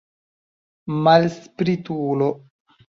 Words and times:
Malspritulo! 1.09 2.35